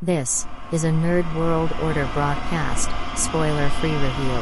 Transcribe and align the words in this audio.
This 0.00 0.46
is 0.70 0.84
a 0.84 0.90
Nerd 0.90 1.34
World 1.34 1.72
Order 1.82 2.08
broadcast, 2.14 2.88
spoiler 3.20 3.68
free 3.68 3.90
review. 3.90 4.38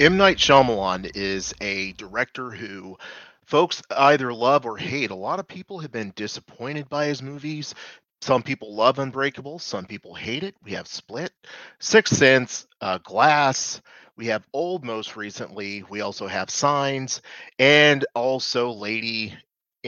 M. 0.00 0.16
Night 0.16 0.38
Shyamalan 0.38 1.08
is 1.14 1.54
a 1.60 1.92
director 1.92 2.50
who 2.50 2.96
folks 3.44 3.80
either 3.96 4.34
love 4.34 4.66
or 4.66 4.76
hate. 4.76 5.12
A 5.12 5.14
lot 5.14 5.38
of 5.38 5.46
people 5.46 5.78
have 5.78 5.92
been 5.92 6.12
disappointed 6.16 6.88
by 6.88 7.06
his 7.06 7.22
movies. 7.22 7.76
Some 8.20 8.42
people 8.42 8.74
love 8.74 8.98
Unbreakable, 8.98 9.60
some 9.60 9.84
people 9.84 10.14
hate 10.14 10.42
it. 10.42 10.56
We 10.64 10.72
have 10.72 10.88
Split, 10.88 11.30
Sixth 11.78 12.16
Sense, 12.16 12.66
uh, 12.80 12.98
Glass. 13.04 13.80
We 14.16 14.26
have 14.26 14.44
Old 14.52 14.84
most 14.84 15.14
recently. 15.14 15.84
We 15.88 16.00
also 16.00 16.26
have 16.26 16.50
Signs 16.50 17.22
and 17.60 18.04
also 18.16 18.72
Lady 18.72 19.36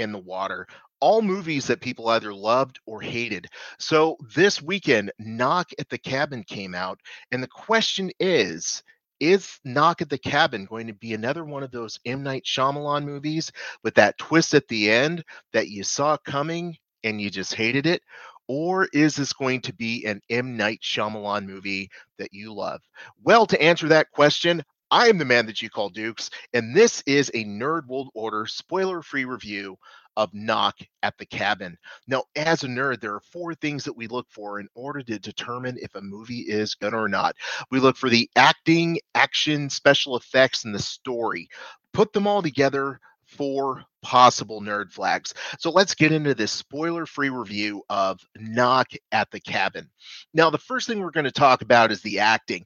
in 0.01 0.13
the 0.13 0.19
Water. 0.19 0.67
All 1.01 1.23
movies 1.23 1.67
that 1.67 1.81
people 1.81 2.09
either 2.09 2.35
loved 2.35 2.79
or 2.87 3.01
hated. 3.01 3.47
So 3.79 4.17
this 4.35 4.61
weekend, 4.61 5.13
Knock 5.19 5.71
at 5.79 5.89
the 5.89 5.99
Cabin 5.99 6.43
came 6.43 6.75
out. 6.75 6.99
And 7.33 7.43
the 7.43 7.49
question 7.49 8.11
is 8.21 8.83
is 9.21 9.61
Knock 9.65 10.01
at 10.01 10.09
the 10.09 10.19
Cabin 10.19 10.65
going 10.65 10.87
to 10.87 10.95
be 10.95 11.13
another 11.13 11.45
one 11.45 11.63
of 11.63 11.71
those 11.71 12.01
M. 12.07 12.23
Night 12.23 12.45
Shyamalan 12.45 13.05
movies 13.05 13.53
with 13.85 13.95
that 13.95 14.17
twist 14.19 14.55
at 14.55 14.67
the 14.69 14.91
end 14.91 15.23
that 15.53 15.69
you 15.69 15.85
saw 15.85 16.17
coming 16.17 16.77
and 17.05 17.21
you 17.21 17.31
just 17.31 17.55
hated 17.55 17.87
it? 17.87 18.03
Or 18.49 18.89
is 18.93 19.15
this 19.15 19.33
going 19.33 19.61
to 19.63 19.75
be 19.75 20.05
an 20.07 20.21
M. 20.31 20.57
Night 20.57 20.81
Shyamalan 20.83 21.47
movie 21.47 21.91
that 22.19 22.33
you 22.33 22.53
love? 22.53 22.81
Well, 23.23 23.47
to 23.47 23.63
answer 23.63 23.89
that 23.89 24.11
question, 24.11 24.63
I 24.91 25.09
am 25.09 25.19
the 25.19 25.25
man 25.25 25.47
that 25.47 25.63
you 25.63 25.71
call 25.71 25.89
Dukes, 25.89 26.31
and 26.53 26.75
this 26.75 27.03
is 27.07 27.31
a 27.33 27.45
Nerd 27.45 27.87
World 27.87 28.11
Order 28.15 28.47
spoiler 28.47 29.03
free 29.03 29.25
review 29.25 29.77
of 30.17 30.35
Knock 30.35 30.77
at 31.05 31.17
the 31.17 31.27
Cabin. 31.27 31.79
Now, 32.09 32.25
as 32.35 32.65
a 32.65 32.67
nerd, 32.67 33.01
there 33.01 33.15
are 33.15 33.23
four 33.33 33.55
things 33.55 33.85
that 33.85 33.97
we 33.97 34.09
look 34.09 34.27
for 34.31 34.59
in 34.59 34.69
order 34.75 35.03
to 35.03 35.19
determine 35.19 35.79
if 35.81 35.95
a 35.95 36.01
movie 36.01 36.41
is 36.41 36.75
good 36.75 36.93
or 36.93 37.09
not. 37.09 37.37
We 37.71 37.79
look 37.79 37.97
for 37.97 38.09
the 38.09 38.29
acting, 38.35 38.99
action, 39.15 39.71
special 39.71 40.17
effects, 40.17 40.65
and 40.65 40.75
the 40.75 40.81
story. 40.81 41.49
Put 41.93 42.13
them 42.13 42.27
all 42.27 42.43
together 42.43 42.99
for 43.27 43.85
possible 44.03 44.61
nerd 44.61 44.91
flags. 44.91 45.35
So 45.61 45.71
let's 45.71 45.95
get 45.95 46.11
into 46.11 46.35
this 46.35 46.51
spoiler 46.51 47.07
free 47.07 47.31
review 47.31 47.85
of 47.89 48.19
Knock 48.37 48.89
at 49.13 49.31
the 49.31 49.41
Cabin. 49.41 49.89
Now, 50.35 50.51
the 50.51 50.59
first 50.59 50.89
thing 50.89 51.01
we're 51.01 51.13
going 51.13 51.25
to 51.25 51.31
talk 51.31 51.63
about 51.63 51.93
is 51.93 52.03
the 52.03 52.19
acting. 52.19 52.65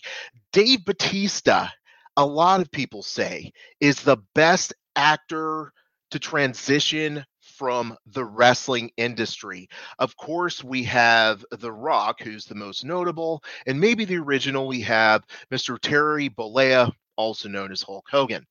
Dave 0.53 0.87
Batista, 0.87 1.69
a 2.17 2.25
lot 2.25 2.61
of 2.61 2.71
people 2.71 3.03
say, 3.03 3.53
is 3.81 4.01
the 4.03 4.19
best 4.35 4.73
actor 4.97 5.73
to 6.11 6.19
transition 6.19 7.25
from 7.41 7.97
the 8.07 8.25
wrestling 8.25 8.91
industry. 8.97 9.69
Of 9.99 10.17
course, 10.17 10.63
we 10.63 10.83
have 10.85 11.45
The 11.51 11.73
Rock, 11.73 12.21
who's 12.21 12.45
the 12.45 12.55
most 12.55 12.85
notable, 12.85 13.43
and 13.67 13.81
maybe 13.81 14.05
the 14.05 14.19
original, 14.19 14.67
we 14.67 14.81
have 14.83 15.25
Mr. 15.53 15.79
Terry 15.81 16.29
Bollea, 16.29 16.91
also 17.17 17.49
known 17.49 17.71
as 17.71 17.83
Hulk 17.83 18.07
Hogan. 18.11 18.45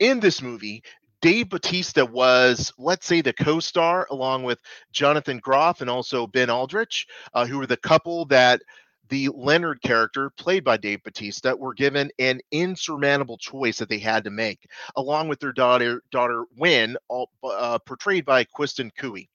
In 0.00 0.20
this 0.20 0.42
movie, 0.42 0.82
Dave 1.20 1.50
Batista 1.50 2.04
was, 2.04 2.72
let's 2.78 3.06
say, 3.06 3.20
the 3.20 3.32
co 3.32 3.60
star 3.60 4.06
along 4.10 4.44
with 4.44 4.58
Jonathan 4.92 5.38
Groff 5.38 5.80
and 5.80 5.90
also 5.90 6.26
Ben 6.26 6.50
Aldridge, 6.50 7.06
uh, 7.34 7.46
who 7.46 7.58
were 7.58 7.66
the 7.66 7.76
couple 7.76 8.24
that 8.26 8.62
the 9.10 9.28
Leonard 9.34 9.82
character, 9.82 10.30
played 10.30 10.64
by 10.64 10.76
Dave 10.76 11.02
Batista, 11.02 11.54
were 11.54 11.74
given 11.74 12.10
an 12.18 12.40
insurmountable 12.50 13.36
choice 13.38 13.78
that 13.78 13.88
they 13.88 13.98
had 13.98 14.24
to 14.24 14.30
make, 14.30 14.66
along 14.96 15.28
with 15.28 15.40
their 15.40 15.52
daughter, 15.52 16.02
daughter 16.10 16.44
Wynn, 16.56 16.96
all, 17.08 17.30
uh, 17.44 17.78
portrayed 17.80 18.24
by 18.24 18.44
Kristen 18.44 18.90
Cui. 18.98 19.28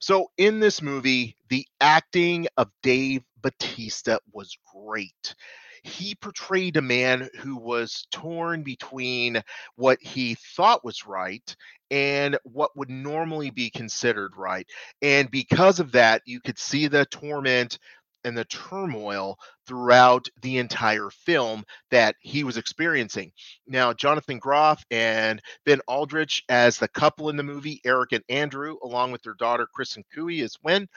So, 0.00 0.30
in 0.38 0.60
this 0.60 0.80
movie, 0.80 1.36
the 1.50 1.66
acting 1.80 2.46
of 2.56 2.70
Dave 2.82 3.22
Batista 3.42 4.18
was 4.32 4.56
great 4.72 5.34
he 5.86 6.16
portrayed 6.16 6.76
a 6.76 6.82
man 6.82 7.30
who 7.38 7.56
was 7.56 8.06
torn 8.10 8.62
between 8.62 9.40
what 9.76 10.00
he 10.02 10.34
thought 10.56 10.84
was 10.84 11.06
right 11.06 11.56
and 11.90 12.36
what 12.42 12.76
would 12.76 12.90
normally 12.90 13.50
be 13.50 13.70
considered 13.70 14.32
right. 14.36 14.68
And 15.00 15.30
because 15.30 15.78
of 15.78 15.92
that, 15.92 16.22
you 16.26 16.40
could 16.40 16.58
see 16.58 16.88
the 16.88 17.06
torment 17.06 17.78
and 18.26 18.36
the 18.36 18.44
turmoil 18.46 19.38
throughout 19.66 20.28
the 20.42 20.58
entire 20.58 21.08
film 21.10 21.64
that 21.90 22.16
he 22.20 22.44
was 22.44 22.56
experiencing. 22.56 23.32
Now, 23.66 23.92
Jonathan 23.92 24.38
Groff 24.38 24.84
and 24.90 25.40
Ben 25.64 25.80
Aldridge 25.86 26.42
as 26.48 26.76
the 26.76 26.88
couple 26.88 27.30
in 27.30 27.36
the 27.36 27.42
movie, 27.42 27.80
Eric 27.84 28.12
and 28.12 28.24
Andrew, 28.28 28.76
along 28.82 29.12
with 29.12 29.22
their 29.22 29.34
daughter 29.34 29.68
Kristen 29.72 30.04
Cui 30.12 30.40
as 30.40 30.56
Wen, 30.62 30.88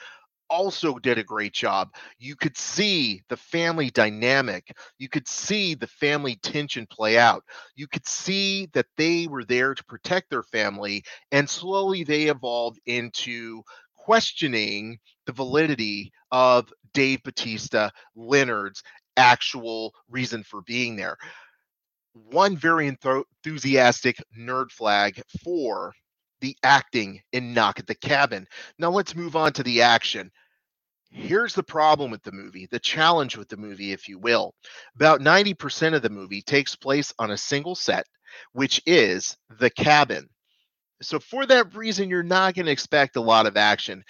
also 0.50 0.98
did 0.98 1.16
a 1.18 1.24
great 1.24 1.52
job. 1.52 1.94
You 2.18 2.34
could 2.34 2.56
see 2.56 3.22
the 3.28 3.36
family 3.36 3.90
dynamic. 3.90 4.76
You 4.98 5.08
could 5.08 5.28
see 5.28 5.74
the 5.74 5.86
family 5.86 6.34
tension 6.42 6.88
play 6.90 7.16
out. 7.16 7.44
You 7.76 7.86
could 7.86 8.06
see 8.08 8.66
that 8.72 8.86
they 8.96 9.28
were 9.28 9.44
there 9.44 9.74
to 9.74 9.84
protect 9.84 10.30
their 10.30 10.42
family, 10.42 11.04
and 11.30 11.48
slowly 11.48 12.02
they 12.02 12.24
evolved 12.24 12.80
into 12.86 13.62
questioning 13.94 14.98
the 15.26 15.32
validity 15.32 16.10
of 16.32 16.72
Dave 16.92 17.22
Batista, 17.22 17.90
Leonard's 18.16 18.82
actual 19.16 19.94
reason 20.08 20.42
for 20.42 20.62
being 20.62 20.96
there. 20.96 21.16
One 22.12 22.56
very 22.56 22.88
enthusiastic 22.88 24.16
nerd 24.38 24.70
flag 24.70 25.22
for 25.44 25.92
the 26.40 26.56
acting 26.62 27.20
in 27.32 27.52
Knock 27.52 27.78
at 27.78 27.86
the 27.86 27.94
Cabin. 27.94 28.46
Now 28.78 28.90
let's 28.90 29.14
move 29.14 29.36
on 29.36 29.52
to 29.54 29.62
the 29.62 29.82
action. 29.82 30.30
Here's 31.10 31.54
the 31.54 31.62
problem 31.62 32.10
with 32.10 32.22
the 32.22 32.32
movie, 32.32 32.68
the 32.70 32.78
challenge 32.78 33.36
with 33.36 33.48
the 33.48 33.56
movie, 33.56 33.92
if 33.92 34.08
you 34.08 34.18
will. 34.18 34.54
About 34.94 35.20
90% 35.20 35.94
of 35.94 36.02
the 36.02 36.10
movie 36.10 36.40
takes 36.40 36.76
place 36.76 37.12
on 37.18 37.32
a 37.32 37.36
single 37.36 37.74
set, 37.74 38.06
which 38.52 38.80
is 38.86 39.36
the 39.58 39.70
cabin. 39.70 40.28
So, 41.02 41.18
for 41.18 41.46
that 41.46 41.74
reason, 41.74 42.10
you're 42.10 42.22
not 42.22 42.54
going 42.54 42.66
to 42.66 42.72
expect 42.72 43.16
a 43.16 43.20
lot 43.20 43.46
of 43.46 43.56
action 43.56 44.04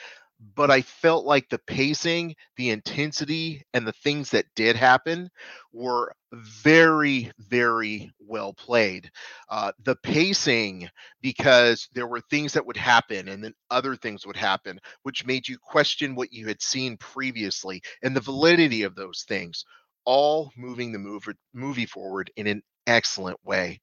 but 0.55 0.71
I 0.71 0.81
felt 0.81 1.27
like 1.27 1.49
the 1.49 1.61
pacing, 1.67 2.35
the 2.57 2.71
intensity, 2.71 3.63
and 3.75 3.87
the 3.87 3.93
things 3.93 4.31
that 4.31 4.47
did 4.57 4.75
happen 4.75 5.31
were 5.73 6.15
very, 6.33 7.31
very 7.39 8.11
well 8.19 8.55
played. 8.55 9.11
Uh, 9.51 9.73
the 9.85 9.97
pacing, 9.97 10.89
because 11.21 11.89
there 11.93 12.07
were 12.07 12.23
things 12.23 12.55
that 12.55 12.65
would 12.65 12.77
happen 12.77 13.29
and 13.29 13.45
then 13.45 13.55
other 13.71 13.97
things 13.97 14.27
would 14.27 14.37
happen, 14.37 14.81
which 15.03 15.27
made 15.27 15.47
you 15.47 15.59
question 15.59 16.15
what 16.15 16.33
you 16.33 16.47
had 16.47 16.63
seen 16.63 16.97
previously 16.97 17.83
and 18.03 18.17
the 18.17 18.21
validity 18.21 18.83
of 18.83 18.95
those 18.95 19.25
things, 19.29 19.65
all 20.07 20.51
moving 20.57 20.91
the 20.93 21.35
movie 21.53 21.87
forward 21.87 22.31
in 22.37 22.47
an 22.47 22.63
excellent 22.87 23.39
way. 23.45 23.79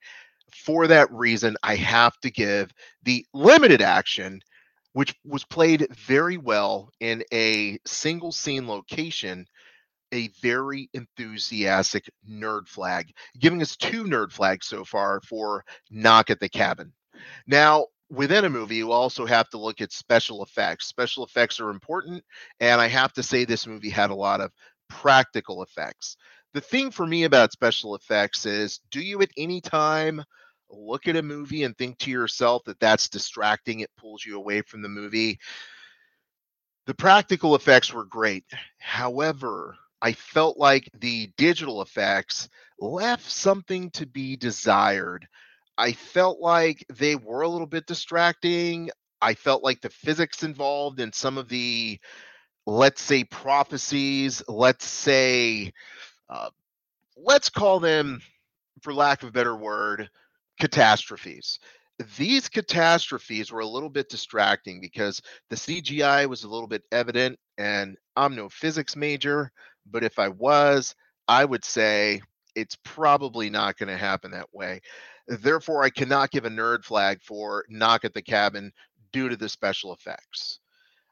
For 0.54 0.88
that 0.88 1.12
reason, 1.12 1.56
I 1.62 1.76
have 1.76 2.18
to 2.22 2.32
give 2.32 2.72
the 3.04 3.26
limited 3.34 3.82
action 3.82 4.40
which 4.94 5.16
was 5.24 5.44
played 5.46 5.88
very 5.96 6.38
well 6.38 6.90
in 7.00 7.24
a 7.34 7.78
single 7.86 8.32
scene 8.32 8.68
location, 8.68 9.46
a 10.14 10.30
very 10.42 10.90
enthusiastic 10.94 12.10
nerd 12.30 12.68
flag, 12.68 13.12
giving 13.40 13.62
us 13.62 13.76
two 13.76 14.06
nerd 14.06 14.32
flags 14.32 14.68
so 14.68 14.84
far 14.84 15.22
for 15.22 15.64
Knock 15.92 16.30
at 16.30 16.40
the 16.40 16.50
Cabin. 16.50 16.94
Now, 17.46 17.88
within 18.10 18.46
a 18.46 18.50
movie, 18.50 18.78
you 18.78 18.92
also 18.92 19.26
have 19.26 19.50
to 19.50 19.58
look 19.58 19.82
at 19.82 19.92
special 19.92 20.44
effects. 20.44 20.88
Special 20.88 21.26
effects 21.26 21.60
are 21.60 21.70
important, 21.70 22.24
and 22.60 22.80
I 22.80 22.88
have 22.88 23.14
to 23.14 23.24
say 23.24 23.44
this 23.46 23.68
movie 23.68 23.90
had 23.90 24.10
a 24.10 24.16
lot 24.16 24.42
of 24.42 24.52
practical 24.90 25.64
effects. 25.64 26.18
The 26.54 26.62
thing 26.62 26.92
for 26.92 27.06
me 27.06 27.26
about 27.26 27.52
special 27.52 27.96
effects 27.96 28.46
is 28.46 28.80
do 28.90 29.02
you 29.02 29.22
at 29.22 29.30
any 29.38 29.62
time 29.62 30.24
look 30.70 31.08
at 31.08 31.16
a 31.16 31.22
movie 31.22 31.64
and 31.64 31.78
think 31.78 31.98
to 32.00 32.12
yourself 32.12 32.64
that 32.66 32.80
that's 32.80 33.10
distracting, 33.10 33.80
it 33.80 33.92
pulls 33.98 34.26
you 34.26 34.38
away 34.38 34.62
from 34.62 34.82
the 34.82 34.90
movie. 34.90 35.40
The 36.86 36.94
practical 36.94 37.56
effects 37.56 37.94
were 37.94 38.06
great. 38.06 38.46
However, 38.80 39.76
I 40.02 40.14
felt 40.14 40.58
like 40.58 40.90
the 41.00 41.32
digital 41.38 41.82
effects 41.82 42.50
left 42.80 43.30
something 43.30 43.90
to 43.92 44.06
be 44.06 44.36
desired. 44.38 45.28
I 45.78 45.92
felt 45.92 46.40
like 46.40 46.86
they 46.94 47.16
were 47.16 47.42
a 47.42 47.50
little 47.50 47.68
bit 47.68 47.86
distracting. 47.86 48.90
I 49.22 49.34
felt 49.34 49.64
like 49.64 49.82
the 49.82 49.90
physics 49.90 50.44
involved 50.44 51.00
in 51.00 51.12
some 51.12 51.38
of 51.38 51.50
the, 51.50 52.00
let's 52.66 53.02
say, 53.02 53.24
prophecies, 53.24 54.44
let's 54.48 54.86
say, 54.86 55.74
uh, 56.30 56.50
let's 57.16 57.50
call 57.50 57.80
them, 57.80 58.22
for 58.82 58.94
lack 58.94 59.24
of 59.24 59.30
a 59.30 59.32
better 59.32 59.56
word, 59.56 60.10
catastrophes. 60.60 61.60
These 62.18 62.50
catastrophes 62.50 63.52
were 63.52 63.62
a 63.62 63.68
little 63.68 63.90
bit 63.90 64.10
distracting 64.10 64.80
because 64.80 65.22
the 65.50 65.56
CGI 65.56 66.28
was 66.28 66.44
a 66.44 66.50
little 66.50 66.68
bit 66.68 66.84
evident, 66.92 67.40
and 67.58 67.98
I'm 68.16 68.36
no 68.36 68.50
physics 68.50 68.96
major, 68.96 69.52
but 69.86 70.04
if 70.04 70.20
I 70.20 70.28
was, 70.30 70.96
I 71.28 71.44
would 71.44 71.66
say 71.66 72.22
it's 72.56 72.78
probably 72.84 73.50
not 73.50 73.78
going 73.78 73.90
to 73.90 73.98
happen 73.98 74.32
that 74.32 74.54
way. 74.54 74.82
Therefore, 75.28 75.84
I 75.84 75.90
cannot 75.90 76.32
give 76.32 76.46
a 76.46 76.50
nerd 76.50 76.84
flag 76.84 77.22
for 77.22 77.66
Knock 77.70 78.06
at 78.06 78.14
the 78.14 78.22
Cabin 78.22 78.72
due 79.12 79.30
to 79.30 79.36
the 79.36 79.50
special 79.50 79.94
effects. 79.94 80.60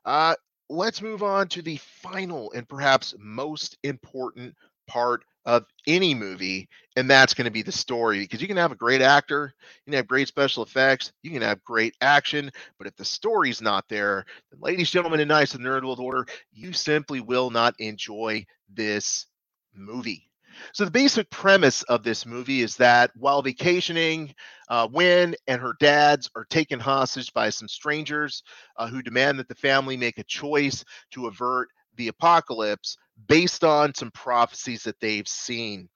Uh, 0.05 0.35
let's 0.69 1.01
move 1.01 1.23
on 1.23 1.47
to 1.49 1.61
the 1.61 1.77
final 1.77 2.51
and 2.53 2.67
perhaps 2.67 3.13
most 3.19 3.77
important 3.83 4.55
part 4.87 5.23
of 5.45 5.65
any 5.87 6.13
movie, 6.15 6.67
and 6.95 7.09
that's 7.09 7.33
going 7.33 7.45
to 7.45 7.51
be 7.51 7.61
the 7.61 7.71
story. 7.71 8.19
Because 8.19 8.41
you 8.41 8.47
can 8.47 8.57
have 8.57 8.71
a 8.71 8.75
great 8.75 9.01
actor, 9.01 9.53
you 9.85 9.91
can 9.91 9.97
have 9.97 10.07
great 10.07 10.27
special 10.27 10.63
effects, 10.63 11.11
you 11.23 11.31
can 11.31 11.41
have 11.41 11.63
great 11.63 11.95
action, 12.01 12.51
but 12.77 12.87
if 12.87 12.95
the 12.95 13.05
story's 13.05 13.61
not 13.61 13.87
there, 13.89 14.25
then, 14.51 14.59
ladies, 14.61 14.89
gentlemen, 14.89 15.19
and 15.19 15.29
knights 15.29 15.53
of 15.53 15.61
the 15.61 15.67
Nerd 15.67 15.83
World 15.83 15.99
Order, 15.99 16.25
you 16.51 16.73
simply 16.73 17.21
will 17.21 17.49
not 17.49 17.75
enjoy 17.79 18.45
this 18.73 19.27
movie. 19.73 20.29
So, 20.73 20.85
the 20.85 20.91
basic 20.91 21.29
premise 21.29 21.83
of 21.83 22.03
this 22.03 22.25
movie 22.25 22.61
is 22.61 22.77
that 22.77 23.11
while 23.15 23.41
vacationing, 23.41 24.33
uh, 24.69 24.87
Wynn 24.91 25.35
and 25.47 25.61
her 25.61 25.73
dads 25.79 26.29
are 26.35 26.45
taken 26.45 26.79
hostage 26.79 27.33
by 27.33 27.49
some 27.49 27.67
strangers 27.67 28.41
uh, 28.77 28.87
who 28.87 29.01
demand 29.01 29.37
that 29.39 29.49
the 29.49 29.55
family 29.55 29.97
make 29.97 30.17
a 30.17 30.23
choice 30.23 30.83
to 31.11 31.27
avert 31.27 31.67
the 31.97 32.07
apocalypse 32.07 32.97
based 33.27 33.63
on 33.63 33.93
some 33.93 34.11
prophecies 34.11 34.83
that 34.83 34.99
they've 34.99 35.27
seen. 35.27 35.89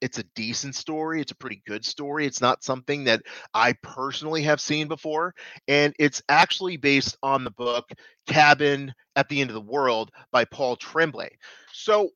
It's 0.00 0.18
a 0.18 0.24
decent 0.34 0.74
story. 0.74 1.22
It's 1.22 1.32
a 1.32 1.36
pretty 1.36 1.62
good 1.66 1.84
story. 1.84 2.26
It's 2.26 2.42
not 2.42 2.62
something 2.62 3.04
that 3.04 3.22
I 3.54 3.74
personally 3.82 4.42
have 4.42 4.60
seen 4.60 4.88
before. 4.88 5.34
And 5.68 5.94
it's 5.98 6.22
actually 6.28 6.76
based 6.76 7.16
on 7.22 7.44
the 7.44 7.50
book 7.50 7.90
Cabin 8.26 8.92
at 9.16 9.28
the 9.28 9.40
End 9.40 9.48
of 9.48 9.54
the 9.54 9.60
World 9.60 10.10
by 10.32 10.44
Paul 10.44 10.76
Tremblay. 10.76 11.30
So 11.72 12.10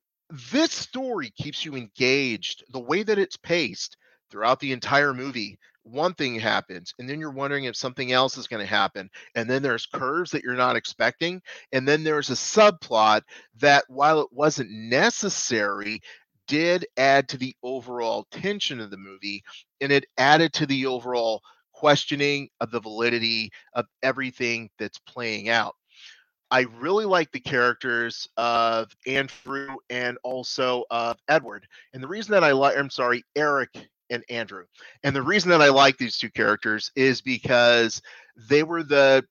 this 0.52 0.72
story 0.72 1.32
keeps 1.36 1.64
you 1.64 1.74
engaged. 1.74 2.64
The 2.70 2.80
way 2.80 3.02
that 3.02 3.18
it's 3.18 3.38
paced 3.38 3.96
throughout 4.30 4.60
the 4.60 4.72
entire 4.72 5.14
movie, 5.14 5.58
one 5.82 6.14
thing 6.14 6.38
happens, 6.38 6.94
and 6.98 7.08
then 7.08 7.18
you're 7.20 7.30
wondering 7.30 7.64
if 7.64 7.76
something 7.76 8.12
else 8.12 8.36
is 8.36 8.46
going 8.46 8.60
to 8.60 8.66
happen. 8.66 9.10
And 9.34 9.48
then 9.48 9.62
there's 9.62 9.86
curves 9.86 10.30
that 10.30 10.42
you're 10.42 10.54
not 10.54 10.76
expecting. 10.76 11.40
And 11.72 11.86
then 11.88 12.04
there's 12.04 12.30
a 12.30 12.34
subplot 12.34 13.22
that, 13.60 13.84
while 13.88 14.20
it 14.20 14.28
wasn't 14.30 14.70
necessary, 14.70 16.00
did 16.48 16.84
add 16.96 17.28
to 17.28 17.38
the 17.38 17.54
overall 17.62 18.26
tension 18.32 18.80
of 18.80 18.90
the 18.90 18.96
movie 18.96 19.42
and 19.80 19.92
it 19.92 20.04
added 20.18 20.52
to 20.52 20.66
the 20.66 20.84
overall 20.84 21.40
questioning 21.72 22.48
of 22.60 22.72
the 22.72 22.80
validity 22.80 23.50
of 23.74 23.86
everything 24.02 24.68
that's 24.76 24.98
playing 24.98 25.48
out. 25.48 25.76
I 26.50 26.66
really 26.80 27.04
like 27.04 27.30
the 27.30 27.38
characters 27.38 28.28
of 28.36 28.90
Andrew 29.06 29.76
and 29.88 30.18
also 30.24 30.82
of 30.90 31.16
Edward. 31.28 31.68
And 31.94 32.02
the 32.02 32.08
reason 32.08 32.32
that 32.32 32.42
I 32.42 32.50
like, 32.50 32.76
I'm 32.76 32.90
sorry, 32.90 33.22
Eric 33.36 33.88
and 34.10 34.24
Andrew. 34.28 34.64
And 35.02 35.14
the 35.14 35.22
reason 35.22 35.50
that 35.50 35.62
I 35.62 35.68
like 35.68 35.96
these 35.96 36.18
two 36.18 36.30
characters 36.30 36.90
is 36.96 37.20
because 37.20 38.02
they 38.36 38.62
were 38.62 38.82
the 38.82 39.24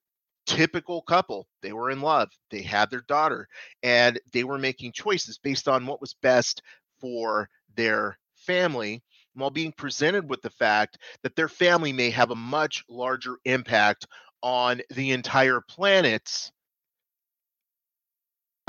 typical 0.46 1.02
couple. 1.04 1.48
They 1.62 1.74
were 1.74 1.92
in 1.92 2.02
love, 2.02 2.30
they 2.50 2.62
had 2.62 2.90
their 2.90 3.04
daughter, 3.08 3.48
and 3.84 4.20
they 4.32 4.44
were 4.44 4.58
making 4.58 4.94
choices 4.94 5.38
based 5.38 5.68
on 5.68 5.86
what 5.86 6.02
was 6.02 6.16
best 6.22 6.62
for 7.00 7.50
their 7.76 8.18
family 8.36 9.04
while 9.36 9.52
being 9.52 9.72
presented 9.72 10.30
with 10.30 10.42
the 10.42 10.50
fact 10.50 10.98
that 11.24 11.36
their 11.36 11.48
family 11.48 11.94
may 11.94 12.10
have 12.10 12.32
a 12.32 12.36
much 12.36 12.84
larger 12.90 13.36
impact 13.46 14.08
on 14.42 14.82
the 14.90 15.12
entire 15.12 15.62
planet's 15.62 16.52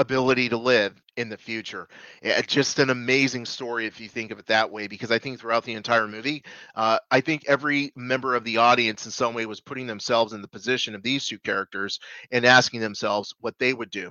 ability 0.00 0.48
to 0.48 0.56
live 0.56 1.00
in 1.18 1.28
the 1.28 1.36
future. 1.36 1.86
It's 2.22 2.52
just 2.52 2.78
an 2.78 2.88
amazing 2.88 3.44
story 3.44 3.84
if 3.84 4.00
you 4.00 4.08
think 4.08 4.30
of 4.30 4.38
it 4.38 4.46
that 4.46 4.70
way, 4.70 4.86
because 4.86 5.10
I 5.10 5.18
think 5.18 5.38
throughout 5.38 5.64
the 5.64 5.74
entire 5.74 6.08
movie, 6.08 6.42
uh, 6.74 6.98
I 7.10 7.20
think 7.20 7.44
every 7.46 7.92
member 7.94 8.34
of 8.34 8.42
the 8.42 8.56
audience 8.56 9.04
in 9.04 9.12
some 9.12 9.34
way 9.34 9.44
was 9.44 9.60
putting 9.60 9.86
themselves 9.86 10.32
in 10.32 10.40
the 10.40 10.48
position 10.48 10.94
of 10.94 11.02
these 11.02 11.26
two 11.26 11.38
characters 11.38 12.00
and 12.32 12.46
asking 12.46 12.80
themselves 12.80 13.34
what 13.40 13.58
they 13.58 13.74
would 13.74 13.90
do. 13.90 14.10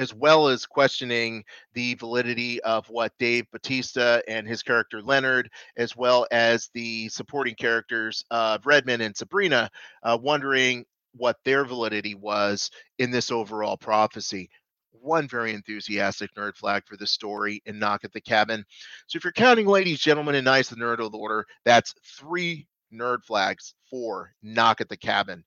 As 0.00 0.12
well 0.12 0.48
as 0.48 0.66
questioning 0.66 1.44
the 1.74 1.94
validity 1.94 2.60
of 2.62 2.88
what 2.88 3.12
Dave 3.18 3.44
Bautista 3.52 4.22
and 4.26 4.48
his 4.48 4.62
character 4.62 5.02
Leonard, 5.02 5.48
as 5.76 5.94
well 5.94 6.26
as 6.32 6.70
the 6.74 7.08
supporting 7.08 7.54
characters 7.54 8.24
of 8.30 8.66
Redmond 8.66 9.02
and 9.02 9.16
Sabrina, 9.16 9.70
uh, 10.02 10.18
wondering 10.20 10.86
what 11.12 11.36
their 11.44 11.64
validity 11.64 12.14
was 12.14 12.70
in 12.98 13.10
this 13.10 13.30
overall 13.30 13.76
prophecy 13.76 14.48
one 14.92 15.28
very 15.28 15.54
enthusiastic 15.54 16.34
nerd 16.34 16.56
flag 16.56 16.82
for 16.86 16.96
the 16.96 17.06
story 17.06 17.62
and 17.66 17.78
Knock 17.78 18.04
at 18.04 18.12
the 18.12 18.20
Cabin. 18.20 18.64
So 19.06 19.16
if 19.16 19.24
you're 19.24 19.32
counting 19.32 19.66
ladies, 19.66 20.00
gentlemen, 20.00 20.34
and 20.34 20.44
knights, 20.44 20.68
the 20.68 20.76
nerd 20.76 20.98
of 20.98 21.12
the 21.12 21.18
order, 21.18 21.46
that's 21.64 21.94
three 22.04 22.66
nerd 22.92 23.24
flags 23.24 23.74
for 23.88 24.32
Knock 24.42 24.80
at 24.80 24.88
the 24.88 24.96
Cabin. 24.96 25.44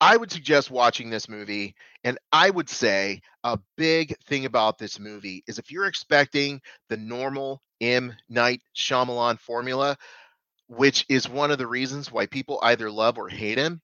I 0.00 0.16
would 0.16 0.30
suggest 0.30 0.70
watching 0.70 1.10
this 1.10 1.28
movie, 1.28 1.74
and 2.04 2.18
I 2.30 2.50
would 2.50 2.68
say 2.68 3.20
a 3.42 3.58
big 3.76 4.16
thing 4.24 4.44
about 4.44 4.78
this 4.78 5.00
movie 5.00 5.42
is 5.48 5.58
if 5.58 5.72
you're 5.72 5.86
expecting 5.86 6.60
the 6.88 6.96
normal 6.96 7.62
M. 7.80 8.14
Night 8.28 8.60
Shyamalan 8.76 9.40
formula, 9.40 9.96
which 10.68 11.04
is 11.08 11.28
one 11.28 11.50
of 11.50 11.58
the 11.58 11.66
reasons 11.66 12.12
why 12.12 12.26
people 12.26 12.60
either 12.62 12.90
love 12.90 13.18
or 13.18 13.28
hate 13.28 13.58
him, 13.58 13.80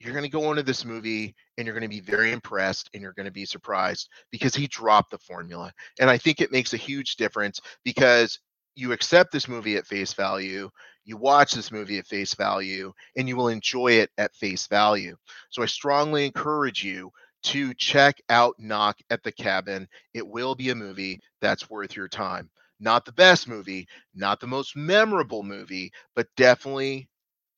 you're 0.00 0.12
going 0.12 0.24
to 0.24 0.30
go 0.30 0.50
into 0.50 0.62
this 0.62 0.84
movie 0.84 1.34
and 1.56 1.66
you're 1.66 1.74
going 1.74 1.88
to 1.88 1.96
be 1.96 2.00
very 2.00 2.32
impressed 2.32 2.90
and 2.92 3.02
you're 3.02 3.12
going 3.12 3.26
to 3.26 3.32
be 3.32 3.46
surprised 3.46 4.08
because 4.30 4.54
he 4.54 4.66
dropped 4.66 5.10
the 5.10 5.18
formula. 5.18 5.72
And 6.00 6.10
I 6.10 6.18
think 6.18 6.40
it 6.40 6.52
makes 6.52 6.74
a 6.74 6.78
huge 6.78 7.16
difference 7.16 7.60
because 7.84 8.38
you 8.76 8.92
accept 8.92 9.32
this 9.32 9.48
movie 9.48 9.76
at 9.76 9.86
face 9.86 10.12
value, 10.12 10.68
you 11.04 11.16
watch 11.16 11.52
this 11.52 11.70
movie 11.70 11.98
at 11.98 12.06
face 12.06 12.34
value, 12.34 12.92
and 13.16 13.28
you 13.28 13.36
will 13.36 13.48
enjoy 13.48 13.92
it 13.92 14.10
at 14.18 14.34
face 14.34 14.66
value. 14.66 15.16
So 15.50 15.62
I 15.62 15.66
strongly 15.66 16.26
encourage 16.26 16.82
you 16.82 17.10
to 17.44 17.74
check 17.74 18.20
out 18.30 18.54
Knock 18.58 18.98
at 19.10 19.22
the 19.22 19.32
Cabin. 19.32 19.86
It 20.14 20.26
will 20.26 20.54
be 20.54 20.70
a 20.70 20.74
movie 20.74 21.20
that's 21.40 21.70
worth 21.70 21.94
your 21.94 22.08
time. 22.08 22.50
Not 22.80 23.04
the 23.04 23.12
best 23.12 23.48
movie, 23.48 23.86
not 24.14 24.40
the 24.40 24.46
most 24.46 24.76
memorable 24.76 25.42
movie, 25.42 25.92
but 26.16 26.26
definitely 26.36 27.08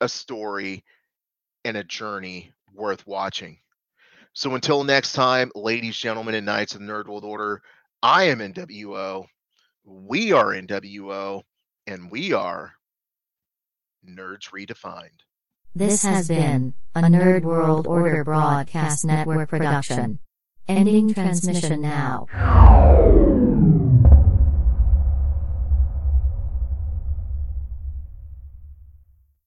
a 0.00 0.09
story 0.09 0.85
and 1.66 1.76
a 1.76 1.84
journey 1.84 2.52
worth 2.72 3.04
watching. 3.06 3.58
So 4.32 4.54
until 4.54 4.84
next 4.84 5.12
time, 5.12 5.50
ladies, 5.54 5.96
gentlemen, 5.96 6.36
and 6.36 6.46
knights 6.46 6.74
of 6.74 6.80
the 6.80 6.86
Nerd 6.86 7.08
World 7.08 7.24
Order, 7.24 7.60
I 8.02 8.24
am 8.24 8.38
NWO. 8.38 9.26
We 9.84 10.32
are 10.32 10.52
NWO, 10.52 11.42
and 11.86 12.10
we 12.10 12.32
are 12.32 12.74
Nerds 14.08 14.50
Redefined. 14.50 15.24
This 15.74 16.04
has 16.04 16.28
been 16.28 16.74
a 16.94 17.02
Nerd 17.02 17.42
World 17.42 17.86
Order 17.86 18.22
Broadcast 18.22 19.04
Network 19.04 19.48
production. 19.48 20.20
Ending 20.68 21.14
transmission 21.14 21.80
now. 21.82 22.26